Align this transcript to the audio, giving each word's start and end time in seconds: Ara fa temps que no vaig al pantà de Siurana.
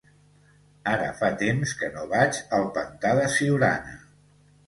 Ara 0.93 1.09
fa 1.19 1.27
temps 1.41 1.75
que 1.81 1.91
no 1.97 2.07
vaig 2.15 2.41
al 2.59 2.65
pantà 2.79 3.11
de 3.21 3.27
Siurana. 3.37 3.95